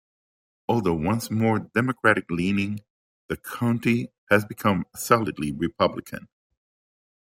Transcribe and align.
Although 0.67 0.95
once 0.95 1.29
more 1.29 1.59
Democratic-leaning, 1.59 2.79
the 3.27 3.37
county 3.37 4.11
has 4.31 4.43
become 4.43 4.85
solidly 4.95 5.51
Republican. 5.51 6.27